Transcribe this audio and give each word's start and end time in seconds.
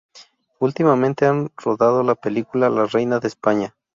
Últimamente 0.57 1.27
ha 1.27 1.47
rodado 1.57 2.01
la 2.01 2.15
película 2.15 2.71
"La 2.71 2.87
reina 2.87 3.19
de 3.19 3.27
España". 3.27 3.75